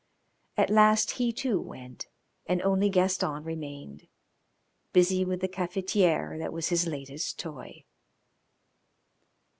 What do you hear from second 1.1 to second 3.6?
he, too, went, and only Gaston